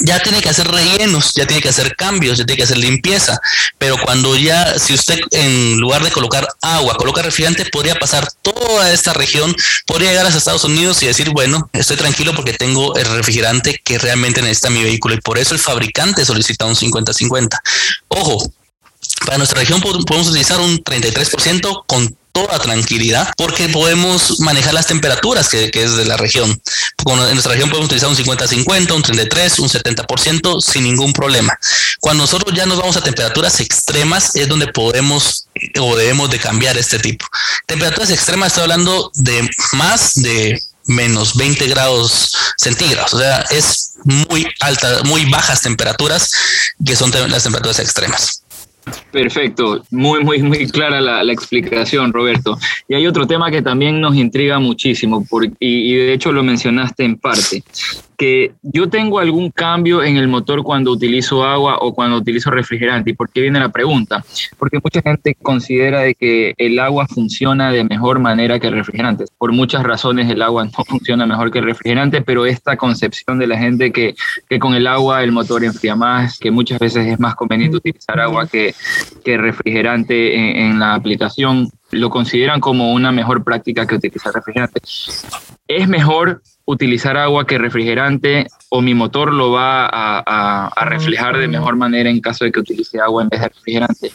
ya 0.00 0.22
tiene 0.22 0.40
que 0.40 0.48
hacer 0.48 0.68
rellenos, 0.68 1.32
ya 1.34 1.46
tiene 1.46 1.62
que 1.62 1.68
hacer 1.68 1.94
cambios, 1.96 2.38
ya 2.38 2.44
tiene 2.44 2.58
que 2.58 2.64
hacer 2.64 2.78
limpieza. 2.78 3.38
Pero 3.78 3.96
cuando 4.02 4.36
ya, 4.36 4.78
si 4.78 4.94
usted 4.94 5.18
en 5.30 5.78
lugar 5.78 6.02
de 6.02 6.10
colocar 6.10 6.46
agua, 6.60 6.96
coloca 6.96 7.22
refrigerante, 7.22 7.64
podría 7.66 7.96
pasar 7.96 8.28
toda 8.42 8.92
esta 8.92 9.12
región, 9.12 9.54
podría 9.86 10.10
llegar 10.10 10.26
hasta 10.26 10.38
Estados 10.38 10.64
Unidos 10.64 11.02
y 11.02 11.06
decir, 11.06 11.30
bueno, 11.30 11.68
estoy 11.72 11.96
tranquilo 11.96 12.34
porque 12.34 12.52
tengo 12.52 12.96
el 12.96 13.06
refrigerante 13.06 13.80
que 13.82 13.98
realmente 13.98 14.42
necesita 14.42 14.70
mi 14.70 14.82
vehículo 14.82 15.14
y 15.14 15.20
por 15.20 15.38
eso 15.38 15.54
el 15.54 15.60
fabricante 15.60 16.24
solicita 16.24 16.66
un 16.66 16.74
50-50. 16.74 17.58
Ojo, 18.08 18.52
Para 19.24 19.38
nuestra 19.38 19.60
región 19.60 19.80
podemos 19.80 20.28
utilizar 20.28 20.60
un 20.60 20.82
33% 20.82 21.84
con 21.86 22.16
toda 22.36 22.58
tranquilidad 22.58 23.32
porque 23.38 23.70
podemos 23.70 24.40
manejar 24.40 24.74
las 24.74 24.86
temperaturas 24.86 25.48
que, 25.48 25.70
es 25.72 25.96
de 25.96 26.04
la 26.04 26.18
región. 26.18 26.50
En 27.06 27.16
nuestra 27.32 27.52
región 27.52 27.70
podemos 27.70 27.86
utilizar 27.86 28.10
un 28.10 28.16
50-50, 28.16 28.92
un 28.94 29.02
33, 29.02 29.58
un 29.60 29.70
70% 29.70 30.60
sin 30.60 30.82
ningún 30.82 31.14
problema. 31.14 31.58
Cuando 31.98 32.24
nosotros 32.24 32.54
ya 32.54 32.66
nos 32.66 32.76
vamos 32.76 32.98
a 32.98 33.00
temperaturas 33.00 33.60
extremas 33.60 34.36
es 34.36 34.48
donde 34.48 34.66
podemos 34.66 35.46
o 35.80 35.96
debemos 35.96 36.28
de 36.28 36.38
cambiar 36.38 36.76
este 36.76 36.98
tipo. 36.98 37.24
Temperaturas 37.64 38.10
extremas 38.10 38.48
estoy 38.48 38.64
hablando 38.64 39.10
de 39.14 39.48
más 39.72 40.12
de 40.16 40.62
menos 40.84 41.36
20 41.36 41.68
grados 41.68 42.36
centígrados. 42.58 43.14
O 43.14 43.18
sea, 43.18 43.46
es 43.48 43.94
muy 44.04 44.46
alta, 44.60 45.04
muy 45.04 45.24
bajas 45.24 45.62
temperaturas 45.62 46.30
que 46.84 46.96
son 46.96 47.10
las 47.30 47.44
temperaturas 47.44 47.78
extremas. 47.78 48.42
Perfecto, 49.10 49.82
muy, 49.90 50.22
muy, 50.22 50.42
muy 50.42 50.66
clara 50.68 51.00
la, 51.00 51.32
explicación, 51.32 52.12
Roberto. 52.12 52.56
Y 52.86 52.94
hay 52.94 53.06
otro 53.06 53.26
tema 53.26 53.50
que 53.50 53.62
también 53.62 54.00
nos 54.00 54.14
intriga 54.14 54.58
muchísimo, 54.58 55.24
y, 55.58 55.94
de 55.94 56.12
hecho 56.12 56.32
lo 56.32 56.42
mencionaste 56.42 57.04
en 57.04 57.16
parte, 57.16 57.62
que 58.16 58.52
yo 58.62 58.88
tengo 58.88 59.18
algún 59.18 59.50
cambio 59.50 60.02
en 60.02 60.16
el 60.16 60.28
motor 60.28 60.62
cuando 60.62 60.90
utilizo 60.90 61.44
agua 61.44 61.78
o 61.80 61.94
cuando 61.94 62.16
utilizo 62.16 62.50
refrigerante. 62.50 63.10
¿Y 63.10 63.12
por 63.14 63.30
qué 63.30 63.40
viene 63.42 63.58
la 63.58 63.70
pregunta? 63.70 64.24
Porque 64.58 64.78
mucha 64.82 65.02
gente 65.02 65.34
considera 65.34 66.00
de 66.00 66.14
que 66.14 66.54
el 66.56 66.78
agua 66.78 67.06
funciona 67.06 67.70
de 67.70 67.84
mejor 67.84 68.18
manera 68.18 68.58
que 68.58 68.68
el 68.68 68.74
refrigerante. 68.74 69.24
Por 69.36 69.52
muchas 69.52 69.82
razones 69.82 70.30
el 70.30 70.40
agua 70.40 70.64
no 70.78 70.84
funciona 70.84 71.26
mejor 71.26 71.50
que 71.50 71.58
el 71.58 71.66
refrigerante, 71.66 72.22
pero 72.22 72.46
esta 72.46 72.76
concepción 72.76 73.38
de 73.38 73.46
la 73.46 73.58
gente 73.58 73.92
que, 73.92 74.14
que 74.48 74.58
con 74.58 74.74
el 74.74 74.86
agua 74.86 75.22
el 75.22 75.32
motor 75.32 75.64
enfría 75.64 75.96
más, 75.96 76.38
que 76.38 76.50
muchas 76.50 76.78
veces 76.78 77.06
es 77.06 77.20
más 77.20 77.34
conveniente 77.34 77.76
utilizar 77.76 78.18
agua 78.20 78.46
que, 78.46 78.74
que 79.24 79.36
refrigerante 79.36 80.60
en, 80.60 80.78
la 80.78 80.94
aplicación, 80.94 81.70
lo 81.90 82.10
consideran 82.10 82.60
como 82.60 82.92
una 82.92 83.12
mejor 83.12 83.44
práctica 83.44 83.86
que 83.86 83.96
utilizar 83.96 84.32
refrigerante. 84.32 84.80
Es 85.66 85.88
mejor 85.88 86.42
utilizar 86.64 87.16
agua 87.16 87.46
que 87.46 87.58
refrigerante 87.58 88.46
o 88.68 88.82
mi 88.82 88.94
motor 88.94 89.32
lo 89.32 89.52
va 89.52 89.88
a, 89.88 90.84
reflejar 90.86 91.38
de 91.38 91.48
mejor 91.48 91.76
manera 91.76 92.10
en 92.10 92.20
caso 92.20 92.44
de 92.44 92.52
que 92.52 92.60
utilice 92.60 93.00
agua 93.00 93.22
en 93.22 93.28
vez 93.28 93.40
de 93.40 93.48
refrigerante. 93.48 94.12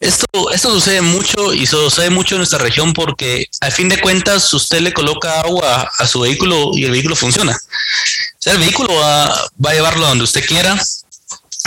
Esto, 0.00 0.50
esto 0.50 0.70
sucede 0.70 1.02
mucho 1.02 1.52
y 1.52 1.66
sucede 1.66 2.08
mucho 2.08 2.34
en 2.34 2.38
nuestra 2.38 2.58
región 2.58 2.94
porque 2.94 3.46
a 3.60 3.70
fin 3.70 3.88
de 3.88 4.00
cuentas 4.00 4.52
usted 4.54 4.80
le 4.80 4.94
coloca 4.94 5.40
agua 5.42 5.90
a 5.98 6.06
su 6.06 6.20
vehículo 6.20 6.70
y 6.72 6.86
el 6.86 6.90
vehículo 6.90 7.14
funciona. 7.14 7.52
O 7.52 8.36
sea, 8.38 8.54
el 8.54 8.60
vehículo 8.60 8.94
va, 8.94 9.26
va 9.64 9.70
a 9.70 9.74
llevarlo 9.74 10.06
donde 10.06 10.24
usted 10.24 10.42
quiera, 10.46 10.74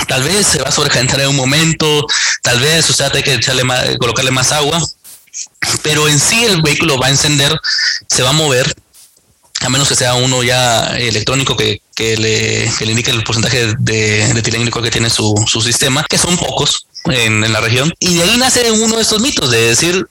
tal 0.08 0.24
vez 0.24 0.48
se 0.48 0.62
va 0.62 0.70
a 0.70 0.72
sobrecalentar 0.72 1.20
en 1.22 1.30
un 1.30 1.36
momento, 1.36 2.06
tal 2.42 2.60
vez 2.60 2.90
usted 2.90 3.12
tiene 3.12 3.24
que 3.24 3.34
echarle 3.36 3.64
colocarle 3.98 4.32
más 4.32 4.52
agua, 4.52 4.82
pero 5.82 6.08
en 6.08 6.20
sí 6.20 6.44
el 6.46 6.62
vehículo 6.62 6.98
va 6.98 7.08
a 7.08 7.12
encender, 7.12 7.60
se 8.08 8.24
va 8.24 8.30
a 8.30 8.34
mover 8.34 8.76
a 9.62 9.70
menos 9.70 9.88
que 9.88 9.96
sea 9.96 10.16
uno 10.16 10.44
ya 10.44 10.98
electrónico 10.98 11.56
que, 11.56 11.82
le, 11.96 12.72
que 12.78 12.86
le, 12.86 12.92
indique 12.92 13.12
el 13.12 13.24
porcentaje 13.24 13.74
de, 13.80 14.34
de 14.34 14.42
que 14.42 14.92
tiene 14.92 15.10
su, 15.10 15.34
sistema, 15.64 16.06
que 16.10 16.18
son 16.18 16.38
pocos 16.38 16.88
en, 17.06 17.52
la 17.52 17.62
región. 17.62 17.94
Y 18.00 18.16
de 18.16 18.24
ahí 18.24 18.38
nace 18.38 18.70
uno 18.72 18.98
de 18.98 19.02
estos 19.02 19.22
mitos 19.22 19.50
de 19.50 19.70
decir, 19.70 20.06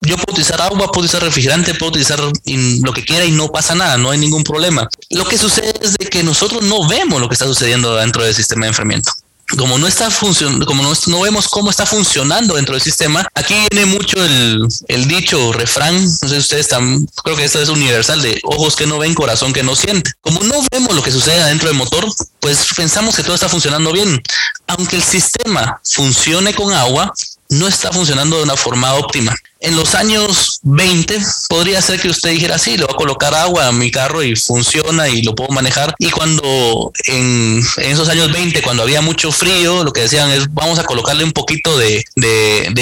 yo 0.00 0.16
puedo 0.16 0.32
utilizar 0.32 0.60
agua, 0.62 0.86
puedo 0.86 1.00
utilizar 1.00 1.22
refrigerante, 1.22 1.74
puedo 1.74 1.90
utilizar 1.90 2.18
lo 2.20 2.92
que 2.92 3.04
quiera 3.04 3.26
y 3.26 3.32
no 3.32 3.48
pasa 3.48 3.74
nada, 3.74 3.98
no 3.98 4.10
hay 4.10 4.18
ningún 4.18 4.42
problema. 4.42 4.88
Lo 5.10 5.26
que 5.26 5.36
sucede 5.36 5.74
es 5.82 5.96
que 6.08 6.22
nosotros 6.22 6.62
no 6.62 6.88
vemos 6.88 7.20
lo 7.20 7.28
que 7.28 7.34
está 7.34 7.44
sucediendo 7.44 7.94
dentro 7.96 8.24
del 8.24 8.34
sistema 8.34 8.64
de 8.64 8.68
enfriamiento 8.68 9.12
como 9.56 9.78
no 9.78 9.86
está 9.86 10.10
funcionando, 10.10 10.66
como 10.66 10.82
no, 10.82 11.20
vemos 11.20 11.48
cómo 11.48 11.70
está 11.70 11.86
funcionando 11.86 12.54
dentro 12.54 12.74
del 12.74 12.82
sistema, 12.82 13.26
aquí 13.34 13.54
viene 13.70 13.86
mucho 13.86 14.22
el, 14.24 14.66
el, 14.88 15.08
dicho, 15.08 15.52
refrán, 15.52 15.94
no 15.94 16.28
sé 16.28 16.28
si 16.28 16.38
ustedes 16.38 16.66
están, 16.66 17.06
creo 17.22 17.36
que 17.36 17.44
esto 17.44 17.60
es 17.60 17.68
universal, 17.68 18.22
de 18.22 18.40
ojos 18.44 18.76
que 18.76 18.86
no 18.86 18.98
ven, 18.98 19.14
corazón 19.14 19.52
que 19.52 19.62
no 19.62 19.76
siente. 19.76 20.12
Como 20.20 20.40
no 20.40 20.62
vemos 20.70 20.94
lo 20.94 21.02
que 21.02 21.10
sucede 21.10 21.44
dentro 21.44 21.68
del 21.68 21.76
motor, 21.76 22.06
pues 22.40 22.66
pensamos 22.76 23.16
que 23.16 23.22
todo 23.22 23.34
está 23.34 23.48
funcionando 23.48 23.92
bien. 23.92 24.22
Aunque 24.66 24.96
el 24.96 25.02
sistema 25.02 25.80
funcione 25.82 26.54
con 26.54 26.72
agua, 26.72 27.12
no 27.58 27.68
está 27.68 27.92
funcionando 27.92 28.36
de 28.36 28.42
una 28.42 28.56
forma 28.56 28.94
óptima. 28.94 29.34
En 29.60 29.76
los 29.76 29.94
años 29.94 30.60
20 30.62 31.18
podría 31.48 31.80
ser 31.80 32.00
que 32.00 32.08
usted 32.08 32.30
dijera, 32.30 32.58
sí, 32.58 32.76
le 32.76 32.84
voy 32.84 32.94
a 32.94 32.96
colocar 32.96 33.34
agua 33.34 33.68
a 33.68 33.72
mi 33.72 33.90
carro 33.90 34.22
y 34.22 34.36
funciona 34.36 35.08
y 35.08 35.22
lo 35.22 35.34
puedo 35.34 35.50
manejar. 35.50 35.94
Y 35.98 36.10
cuando 36.10 36.92
en, 37.06 37.62
esos 37.78 38.08
años 38.08 38.32
20, 38.32 38.60
cuando 38.62 38.82
había 38.82 39.00
mucho 39.00 39.32
frío, 39.32 39.84
lo 39.84 39.92
que 39.92 40.02
decían 40.02 40.30
es, 40.30 40.52
vamos 40.52 40.78
a 40.78 40.84
colocarle 40.84 41.24
un 41.24 41.32
poquito 41.32 41.78
de, 41.78 42.04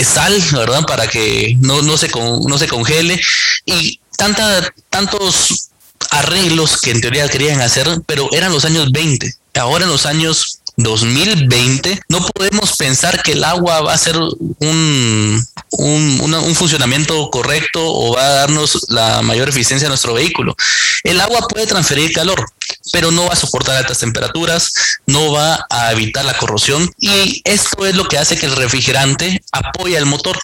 sal, 0.05 0.43
¿verdad? 0.53 0.83
Para 0.87 1.07
que 1.07 1.57
no, 1.61 1.83
no, 1.83 1.97
se, 1.97 2.09
no 2.09 2.59
se 2.59 2.67
congele. 2.67 3.21
Y 3.65 4.01
tanta, 4.17 4.73
tantos 4.91 5.69
arreglos 6.11 6.81
que 6.81 6.91
en 6.91 7.01
teoría 7.01 7.29
querían 7.29 7.61
hacer, 7.61 7.87
pero 8.07 8.29
eran 8.33 8.53
los 8.53 8.65
años 8.65 8.91
20. 8.91 9.35
Ahora 9.55 9.85
en 9.85 9.91
los 9.91 10.07
años 10.07 10.62
2020, 10.77 12.01
no 12.09 12.27
podemos 12.35 12.77
pensar 12.77 13.23
que 13.23 13.33
el 13.33 13.45
agua 13.45 13.81
va 13.83 13.93
a 13.93 13.99
ser 13.99 14.17
un, 14.17 15.47
un, 15.71 16.55
funcionamiento 16.55 17.31
correcto 17.31 17.81
o 17.83 18.15
va 18.15 18.27
a 18.27 18.33
darnos 18.33 18.87
la 18.89 19.23
mayor 19.23 19.49
eficiencia 19.49 19.87
a 19.87 19.91
nuestro 19.91 20.15
vehículo. 20.15 20.57
El 21.03 21.21
agua 21.21 21.47
puede 21.49 21.67
transferir 21.67 22.13
calor, 22.13 22.45
pero 22.93 23.11
no 23.11 23.27
va 23.27 23.33
a 23.33 23.37
soportar 23.37 23.77
altas 23.77 23.99
temperaturas, 23.99 24.73
no 25.07 25.33
va 25.33 25.67
a 25.71 25.93
evitar 25.93 26.25
la 26.25 26.37
corrosión 26.37 26.91
y 26.99 27.41
esto 27.45 27.87
es 27.87 27.95
lo 27.95 28.07
que 28.07 28.19
hace 28.19 28.37
que 28.37 28.47
el 28.47 28.57
refrigerante 28.57 29.43
apoye 29.53 29.97
al 29.97 30.07
motor. 30.07 30.39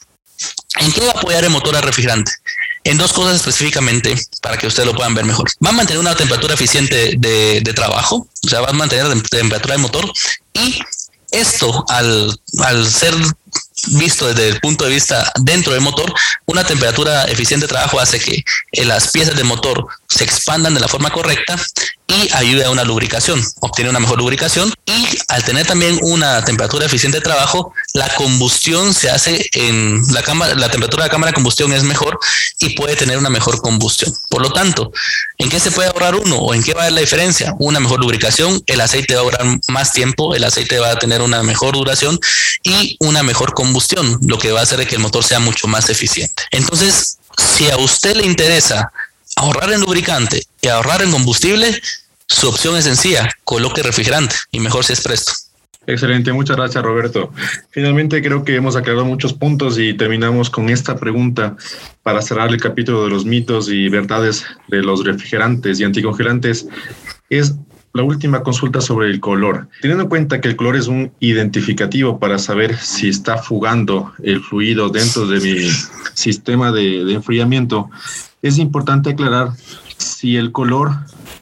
¿En 0.81 0.93
qué 0.93 1.01
va 1.01 1.13
a 1.13 1.19
apoyar 1.19 1.45
el 1.45 1.51
motor 1.51 1.75
al 1.77 1.83
refrigerante? 1.83 2.33
En 2.85 2.99
dos 2.99 3.13
cosas 3.13 3.37
específicamente 3.37 4.15
para 4.41 4.57
que 4.57 4.67
ustedes 4.67 4.87
lo 4.87 4.95
puedan 4.95 5.15
ver 5.15 5.25
mejor. 5.25 5.49
Va 5.65 5.71
a 5.71 5.73
mantener 5.73 6.01
una 6.01 6.15
temperatura 6.15 6.55
eficiente 6.55 7.15
de, 7.19 7.73
trabajo, 7.75 8.27
o 8.45 8.49
sea, 8.49 8.61
va 8.61 8.71
a 8.71 8.73
mantener 8.73 9.07
la 9.07 9.23
temperatura 9.23 9.75
del 9.75 9.83
motor 9.83 10.11
y 10.55 10.81
esto 11.31 11.85
al, 11.89 12.41
al 12.61 12.91
ser 12.91 13.15
visto 13.93 14.27
desde 14.27 14.49
el 14.49 14.61
punto 14.61 14.85
de 14.85 14.91
vista 14.91 15.31
dentro 15.41 15.73
del 15.73 15.83
motor, 15.83 16.13
una 16.47 16.65
temperatura 16.65 17.25
eficiente 17.25 17.67
de 17.67 17.73
trabajo 17.73 18.01
hace 18.01 18.19
que 18.19 18.45
las 18.85 19.09
piezas 19.09 19.37
del 19.37 19.45
motor 19.45 19.87
se 20.09 20.25
expandan 20.25 20.75
de 20.75 20.81
la 20.81 20.89
forma 20.89 21.11
correcta 21.11 21.57
y 22.07 22.33
ayude 22.33 22.65
a 22.65 22.71
una 22.71 22.85
lubricación, 22.85 23.45
obtiene 23.61 23.91
una 23.91 24.01
mejor 24.01 24.19
lubricación 24.19 24.73
y 24.87 25.07
al 25.29 25.45
tener 25.45 25.67
también 25.67 25.99
una 26.03 26.43
temperatura 26.43 26.87
eficiente 26.87 27.19
de 27.19 27.25
trabajo, 27.25 27.75
la 27.93 28.09
combustión 28.15 28.95
se 28.95 29.11
hace 29.11 29.51
en 29.53 30.03
la 30.15 30.23
cámara, 30.23 30.55
la 30.55 30.71
temperatura 30.71 31.05
de 31.05 31.09
la 31.09 31.13
cámara 31.13 31.31
de 31.31 31.35
combustión 31.35 31.71
es 31.75 31.83
mejor 31.83 32.19
y 32.61 32.71
puede 32.71 32.97
tener 32.97 33.19
una 33.19 33.29
mejor 33.29 33.61
combustión. 33.61 34.15
Por 34.31 34.41
lo 34.41 34.51
tanto, 34.51 34.91
¿en 35.37 35.51
qué 35.51 35.61
se 35.61 35.71
puede 35.71 35.89
ahorrar 35.91 36.15
uno 36.15 36.37
o 36.37 36.55
en 36.55 36.63
qué 36.63 36.73
va 36.73 36.81
a 36.81 36.83
haber 36.85 36.95
la 36.95 37.01
diferencia? 37.03 37.55
Una 37.59 37.79
mejor 37.79 38.01
lubricación, 38.01 38.63
el 38.67 38.81
aceite 38.81 39.15
va 39.15 39.21
a 39.21 39.25
durar 39.25 39.61
más 39.69 39.93
tiempo, 39.93 40.35
el 40.35 40.45
aceite 40.45 40.79
va 40.79 40.93
a 40.93 40.99
tener 40.99 41.21
una 41.21 41.43
mejor 41.43 41.75
duración 41.75 42.19
y 42.63 42.97
una 43.01 43.23
mejor 43.23 43.53
combustión, 43.53 44.19
lo 44.23 44.39
que 44.39 44.53
va 44.53 44.61
a 44.61 44.63
hacer 44.63 44.87
que 44.87 44.95
el 44.95 45.03
motor 45.03 45.25
sea 45.25 45.41
mucho 45.41 45.69
más 45.69 45.91
eficiente. 45.91 46.43
Entonces, 46.53 47.19
si 47.37 47.71
a 47.71 47.77
usted 47.77 48.17
le 48.17 48.25
interesa 48.25 48.91
ahorrar 49.39 49.73
en 49.73 49.81
lubricante 49.81 50.43
y 50.61 50.69
ahorrar 50.69 51.03
en 51.03 51.13
combustible, 51.13 51.81
su 52.27 52.49
opción 52.49 52.77
es 52.77 52.85
sencilla, 52.85 53.31
coloque 53.45 53.83
refrigerante 53.83 54.35
y 54.51 54.59
mejor 54.61 54.85
si 54.85 54.93
es 54.95 55.01
presto. 55.01 55.33
Excelente, 55.87 56.33
muchas 56.33 56.57
gracias 56.57 56.85
Roberto. 56.85 57.33
Finalmente 57.71 58.21
creo 58.21 58.45
que 58.45 58.57
hemos 58.57 58.77
aclarado 58.77 59.07
muchos 59.07 59.33
puntos 59.33 59.79
y 59.79 59.95
terminamos 59.95 60.51
con 60.51 60.69
esta 60.69 60.97
pregunta 60.97 61.57
para 62.03 62.21
cerrar 62.21 62.51
el 62.51 62.61
capítulo 62.61 63.05
de 63.05 63.11
los 63.11 63.25
mitos 63.25 63.71
y 63.71 63.89
verdades 63.89 64.45
de 64.69 64.83
los 64.83 65.05
refrigerantes 65.05 65.81
y 65.81 65.85
anticongelantes. 65.85 66.67
Es 67.31 67.55
la 67.95 68.03
última 68.03 68.43
consulta 68.43 68.81
sobre 68.83 69.07
el 69.07 69.19
color. 69.19 69.69
Teniendo 69.81 70.03
en 70.03 70.09
cuenta 70.11 70.41
que 70.41 70.49
el 70.49 70.57
color 70.57 70.77
es 70.77 70.89
un 70.89 71.11
identificativo 71.21 72.19
para 72.19 72.39
saber 72.39 72.77
si 72.77 73.09
está 73.09 73.39
fugando 73.39 74.13
el 74.23 74.41
fluido 74.43 74.91
dentro 74.91 75.27
de 75.27 75.41
mi 75.41 75.71
sistema 76.13 76.71
de, 76.71 77.05
de 77.05 77.15
enfriamiento, 77.15 77.89
es 78.43 78.59
importante 78.59 79.11
aclarar 79.11 79.53
si 79.97 80.37
el 80.37 80.53
color 80.53 80.93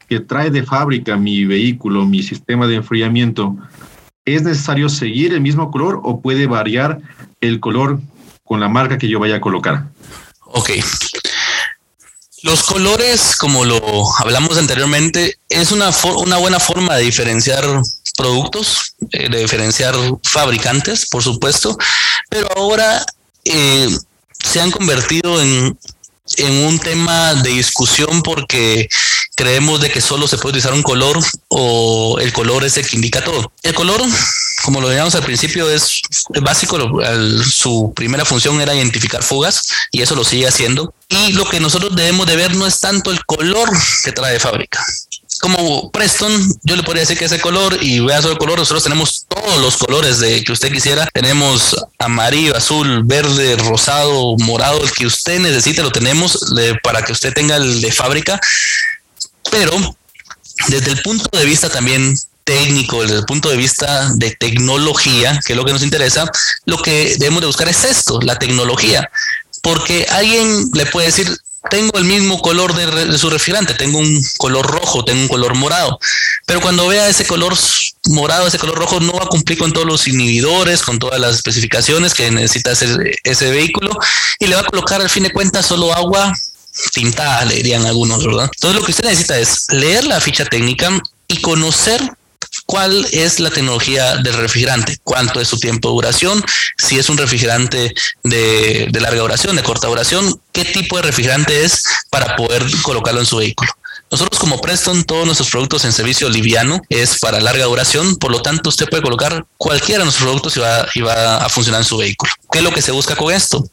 que 0.09 0.21
trae 0.21 0.51
de 0.51 0.63
fábrica 0.63 1.17
mi 1.17 1.45
vehículo, 1.45 2.05
mi 2.07 2.23
sistema 2.23 2.67
de 2.67 2.77
enfriamiento, 2.77 3.57
es 4.25 4.43
necesario 4.43 4.89
seguir 4.89 5.33
el 5.33 5.41
mismo 5.41 5.71
color 5.71 6.01
o 6.03 6.21
puede 6.21 6.47
variar 6.47 7.01
el 7.41 7.61
color 7.61 8.01
con 8.45 8.61
la 8.61 8.69
marca 8.69 8.99
que 8.99 9.09
yo 9.09 9.21
vaya 9.21 9.37
a 9.37 9.41
colocar. 9.41 9.87
Ok. 10.47 10.71
Los 12.43 12.63
colores, 12.63 13.35
como 13.37 13.65
lo 13.65 13.81
hablamos 14.19 14.57
anteriormente, 14.57 15.39
es 15.49 15.73
una, 15.73 15.91
una 16.19 16.37
buena 16.37 16.61
forma 16.61 16.95
de 16.97 17.05
diferenciar 17.05 17.65
productos, 18.17 18.95
eh, 19.11 19.29
de 19.29 19.39
diferenciar 19.39 19.95
fabricantes, 20.23 21.07
por 21.09 21.23
supuesto, 21.23 21.77
pero 22.31 22.49
ahora 22.57 23.05
eh, 23.45 23.89
se 24.45 24.61
han 24.61 24.71
convertido 24.71 25.41
en 25.41 25.79
en 26.37 26.67
un 26.67 26.79
tema 26.79 27.35
de 27.35 27.51
discusión 27.51 28.23
porque 28.23 28.89
creemos 29.35 29.81
de 29.81 29.91
que 29.91 30.01
solo 30.01 30.27
se 30.27 30.37
puede 30.37 30.51
utilizar 30.51 30.73
un 30.73 30.83
color 30.83 31.19
o 31.49 32.19
el 32.21 32.33
color 32.33 32.65
es 32.65 32.77
el 32.77 32.87
que 32.87 32.97
indica 32.97 33.23
todo. 33.23 33.53
El 33.63 33.75
color 33.75 34.03
como 34.65 34.81
lo 34.81 34.89
veíamos 34.89 35.15
al 35.15 35.23
principio, 35.23 35.71
es 35.71 36.01
básico. 36.43 36.77
su 37.45 37.93
primera 37.95 38.25
función 38.25 38.61
era 38.61 38.75
identificar 38.75 39.23
fugas 39.23 39.63
y 39.93 40.03
eso 40.03 40.17
lo 40.17 40.25
sigue 40.25 40.49
haciendo. 40.49 40.93
Y 41.09 41.33
lo 41.33 41.45
que 41.45 41.61
nosotros 41.61 41.95
debemos 41.95 42.27
de 42.27 42.37
ver 42.37 42.55
no 42.57 42.67
es 42.67 42.81
tanto 42.81 43.13
el 43.13 43.25
color 43.27 43.71
que 44.03 44.13
trae 44.13 44.41
fábrica, 44.41 44.85
como 45.41 45.91
Preston, 45.91 46.33
yo 46.63 46.77
le 46.77 46.83
podría 46.83 47.03
decir 47.03 47.19
que 47.19 47.27
ese 47.27 47.41
color 47.41 47.79
y 47.81 48.01
vea 48.01 48.23
solo 48.23 48.39
color, 48.39 48.59
nosotros 48.59 48.83
tenemos 48.83 49.27
todos 49.29 49.61
los 49.61 49.77
colores 49.77 50.19
de 50.19 50.43
que 50.45 50.53
usted 50.53 50.73
quisiera. 50.73 51.09
Tenemos 51.13 51.77
amarillo, 51.99 52.57
azul, 52.57 53.03
verde, 53.05 53.57
rosado, 53.57 54.37
morado, 54.39 54.83
el 54.83 54.91
que 54.93 55.07
usted 55.07 55.39
necesite 55.41 55.83
lo 55.83 55.91
tenemos 55.91 56.39
para 56.83 57.03
que 57.03 57.13
usted 57.13 57.33
tenga 57.33 57.57
el 57.57 57.81
de 57.81 57.93
fábrica. 57.93 58.41
Pero 59.51 59.97
desde 60.69 60.93
el 60.93 61.03
punto 61.03 61.29
de 61.37 61.45
vista 61.45 61.69
también 61.69 62.17
técnico, 62.45 63.03
desde 63.03 63.17
el 63.17 63.25
punto 63.25 63.51
de 63.51 63.57
vista 63.57 64.11
de 64.15 64.31
tecnología, 64.31 65.41
que 65.45 65.53
es 65.53 65.57
lo 65.57 65.65
que 65.65 65.73
nos 65.73 65.83
interesa, 65.83 66.31
lo 66.65 66.81
que 66.81 67.17
debemos 67.19 67.41
de 67.41 67.49
buscar 67.49 67.69
es 67.69 67.85
esto, 67.85 68.21
la 68.23 68.39
tecnología. 68.39 69.11
Porque 69.63 70.07
alguien 70.11 70.71
le 70.73 70.87
puede 70.87 71.09
decir, 71.09 71.37
tengo 71.71 71.99
el 71.99 72.05
mismo 72.05 72.41
color 72.41 72.75
de, 72.75 73.19
su 73.19 73.31
refrigerante, 73.31 73.75
tengo 73.75 73.99
un 73.99 74.23
color 74.39 74.67
rojo, 74.67 75.05
tengo 75.05 75.23
un 75.23 75.29
color 75.29 75.55
morado, 75.55 75.99
pero 76.47 76.61
cuando 76.61 76.87
vea 76.87 77.09
ese 77.09 77.27
color 77.27 77.55
morado, 78.09 78.47
ese 78.47 78.59
color 78.59 78.79
rojo, 78.79 79.01
no 79.01 79.15
va 79.15 79.25
a 79.25 79.29
cumplir 79.29 79.59
con 79.59 79.73
todos 79.73 79.87
los 79.87 80.07
inhibidores, 80.07 80.83
con 80.83 80.99
todas 80.99 81.21
las 81.21 81.35
especificaciones 81.35 82.15
que 82.15 82.31
necesita 82.31 82.73
ese, 82.73 83.19
ese 83.25 83.51
vehículo 83.51 83.91
y 84.39 84.47
le 84.47 84.55
va 84.55 84.63
a 84.63 84.67
colocar 84.67 85.01
al 85.01 85.11
fin 85.11 85.25
de 85.25 85.33
cuentas 85.33 85.67
solo 85.67 85.93
agua 85.93 86.33
tintada, 86.93 87.45
le 87.45 87.57
dirían 87.57 87.87
algunos, 87.87 88.25
¿verdad? 88.25 88.51
Entonces 88.55 88.81
lo 88.81 88.85
que 88.85 88.93
usted 88.93 89.05
necesita 89.05 89.39
es 89.39 89.67
leer 89.71 90.05
la 90.05 90.21
ficha 90.21 90.45
técnica 90.45 90.91
y 91.29 91.41
conocer 91.41 92.01
cuál 92.67 93.07
es 93.13 93.41
la 93.41 93.51
tecnología 93.51 94.17
del 94.17 94.35
refrigerante, 94.35 94.99
cuánto 95.03 95.41
es 95.41 95.49
su 95.49 95.59
tiempo 95.59 95.89
de 95.89 95.95
duración, 95.95 96.45
si 96.77 96.99
es 96.99 97.09
un 97.09 97.17
refrigerante 97.17 97.95
de, 98.25 98.89
larga 99.01 99.21
duración, 99.21 99.57
de 99.57 99.63
corta 99.63 99.87
duración, 99.87 100.41
qué 100.53 100.65
tipo 100.65 100.97
de 100.97 101.03
refrigerante 101.03 101.65
es 101.65 101.85
para 102.11 102.37
poder 102.37 102.65
colocarlo 102.83 103.21
en 103.21 103.27
su 103.27 103.37
vehículo. 103.37 103.71
Nosotros 104.11 104.39
como 104.39 104.61
Preston, 104.61 105.05
todos 105.05 105.27
nuestros 105.27 105.51
productos 105.51 105.85
en 105.85 105.93
servicio 105.93 106.29
liviano 106.29 106.81
es 106.89 107.19
para 107.19 107.41
larga 107.41 107.65
duración, 107.65 108.17
por 108.17 108.31
lo 108.31 108.41
tanto 108.41 108.69
usted 108.69 108.89
puede 108.89 109.03
colocar 109.03 109.45
cualquiera 109.57 110.01
de 110.01 110.05
nuestros 110.05 110.25
productos 110.25 110.57
y 110.57 110.61
va, 110.61 110.87
y 110.95 111.01
va 111.01 111.39
a 111.39 111.49
funcionar 111.49 111.81
en 111.81 111.87
su 111.87 111.97
vehículo. 111.97 112.33
¿Qué 112.51 112.59
es 112.59 112.65
lo 112.65 112.73
que 112.73 112.83
se 112.83 112.93
busca 112.93 113.17
con 113.17 113.33
esto? 113.33 113.69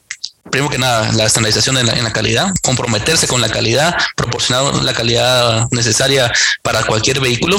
primero 0.49 0.69
que 0.69 0.77
nada, 0.77 1.11
la 1.13 1.23
estandarización 1.25 1.77
en 1.77 1.87
la, 1.87 1.93
en 1.93 2.03
la, 2.03 2.11
calidad, 2.11 2.53
comprometerse 2.61 3.27
con 3.27 3.39
la 3.39 3.49
calidad, 3.49 3.95
proporcionar 4.15 4.83
la 4.83 4.93
calidad 4.93 5.67
necesaria 5.71 6.31
para 6.61 6.83
cualquier 6.83 7.21
vehículo 7.21 7.57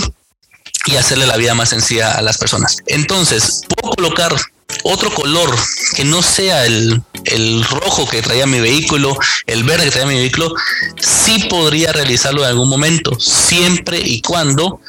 y 0.87 0.97
hacerle 0.97 1.27
la 1.27 1.37
vida 1.37 1.55
más 1.55 1.71
sencilla 1.71 2.13
a 2.13 2.23
las 2.23 2.39
personas. 2.39 2.79
Entonces, 2.87 3.63
puedo 3.69 3.95
colocar 3.95 4.35
otro 4.83 5.13
color 5.15 5.55
que 5.95 6.05
no 6.05 6.23
sea 6.23 6.67
el, 6.67 7.01
el, 7.25 7.65
rojo 7.65 8.09
que 8.09 8.23
traía 8.23 8.47
mi 8.47 8.61
vehículo, 8.61 9.17
el 9.47 9.65
verde 9.65 9.85
que 9.85 9.91
traía 9.93 10.07
mi 10.07 10.17
vehículo, 10.17 10.53
sí 11.01 11.47
podría 11.49 11.93
realizarlo 11.93 12.43
en 12.43 12.49
algún 12.49 12.69
momento, 12.69 13.19
siempre 13.21 14.01
y 14.01 14.21
cuando 14.21 14.81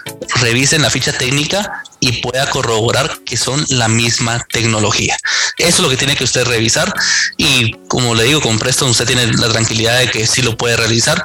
revisen 0.41 0.81
la 0.81 0.89
ficha 0.89 1.13
técnica 1.13 1.83
y 1.99 2.21
pueda 2.21 2.49
corroborar 2.49 3.19
que 3.25 3.37
son 3.37 3.63
la 3.69 3.87
misma 3.87 4.45
tecnología. 4.51 5.17
Eso 5.57 5.77
es 5.77 5.79
lo 5.79 5.89
que 5.89 5.97
tiene 5.97 6.15
que 6.15 6.23
usted 6.23 6.45
revisar 6.45 6.93
y 7.37 7.73
como 7.87 8.15
le 8.15 8.23
digo, 8.23 8.41
con 8.41 8.59
Preston 8.59 8.89
usted 8.89 9.05
tiene 9.05 9.27
la 9.33 9.49
tranquilidad 9.49 9.99
de 9.99 10.09
que 10.09 10.27
sí 10.27 10.41
lo 10.41 10.57
puede 10.57 10.77
realizar, 10.77 11.23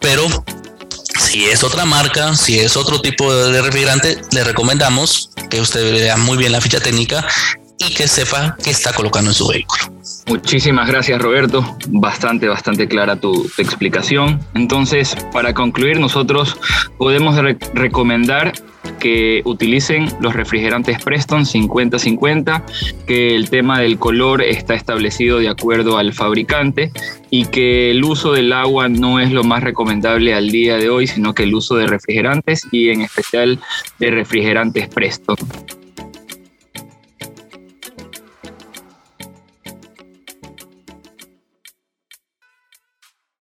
pero 0.00 0.26
si 1.22 1.44
es 1.44 1.62
otra 1.62 1.84
marca, 1.84 2.34
si 2.34 2.58
es 2.58 2.76
otro 2.76 3.00
tipo 3.00 3.32
de 3.32 3.62
refrigerante, 3.62 4.20
le 4.32 4.44
recomendamos 4.44 5.30
que 5.48 5.60
usted 5.60 5.92
vea 5.92 6.16
muy 6.16 6.36
bien 6.36 6.52
la 6.52 6.60
ficha 6.60 6.80
técnica 6.80 7.24
y 7.78 7.94
que 7.94 8.08
sepa 8.08 8.56
qué 8.62 8.70
está 8.70 8.92
colocando 8.92 9.30
en 9.30 9.34
su 9.34 9.46
vehículo. 9.48 9.84
Muchísimas 10.26 10.88
gracias 10.88 11.20
Roberto, 11.20 11.76
bastante, 11.88 12.48
bastante 12.48 12.88
clara 12.88 13.16
tu, 13.16 13.50
explicación. 13.56 14.40
Entonces, 14.54 15.16
para 15.32 15.54
concluir, 15.54 16.00
nosotros 16.00 16.56
podemos 16.98 17.36
recomendar 17.72 18.52
que 18.98 19.42
utilicen 19.44 20.08
los 20.20 20.34
refrigerantes 20.34 21.02
Preston 21.02 21.44
50-50, 21.44 22.62
que 23.06 23.34
el 23.34 23.50
tema 23.50 23.80
del 23.80 23.98
color 23.98 24.42
está 24.42 24.74
establecido 24.74 25.38
de 25.38 25.48
acuerdo 25.48 25.98
al 25.98 26.12
fabricante 26.12 26.92
y 27.30 27.46
que 27.46 27.90
el 27.90 28.04
uso 28.04 28.32
del 28.32 28.52
agua 28.52 28.88
no 28.88 29.20
es 29.20 29.32
lo 29.32 29.44
más 29.44 29.62
recomendable 29.62 30.34
al 30.34 30.50
día 30.50 30.76
de 30.76 30.88
hoy, 30.88 31.06
sino 31.06 31.34
que 31.34 31.44
el 31.44 31.54
uso 31.54 31.76
de 31.76 31.86
refrigerantes 31.86 32.66
y 32.70 32.90
en 32.90 33.00
especial 33.00 33.58
de 33.98 34.10
refrigerantes 34.10 34.88
Preston. 34.88 35.36